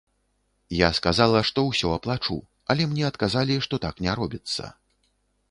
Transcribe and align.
Я 0.77 0.87
сказала, 0.99 1.41
што 1.49 1.63
ўсё 1.65 1.91
аплачу, 1.97 2.39
але 2.75 2.83
мне 2.95 3.03
адказалі, 3.11 3.61
што 3.69 3.81
так 3.87 4.03
не 4.09 4.19
робіцца. 4.23 4.63